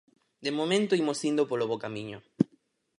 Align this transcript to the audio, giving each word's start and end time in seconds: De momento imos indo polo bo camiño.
De 0.45 0.51
momento 0.59 0.99
imos 1.01 1.19
indo 1.29 1.43
polo 1.49 1.65
bo 1.69 1.81
camiño. 1.83 2.19